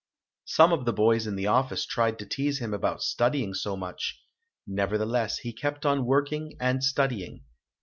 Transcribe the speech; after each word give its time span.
Some 0.45 0.73
of 0.73 0.85
the 0.85 0.93
boys 0.93 1.27
in 1.27 1.35
the 1.35 1.45
office 1.45 1.85
tried 1.85 2.17
to 2.17 2.25
tease 2.25 2.57
him 2.59 2.73
about 2.73 3.03
studying 3.03 3.53
so 3.53 3.77
much, 3.77 4.19
nevertheless 4.65 5.37
he 5.37 5.53
kept 5.53 5.85
on 5.85 6.07
working 6.07 6.57
and 6.59 6.83
studying. 6.83 7.43